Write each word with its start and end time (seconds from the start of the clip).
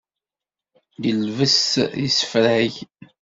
Yelbes 1.03 1.61
isefreg. 2.05 2.73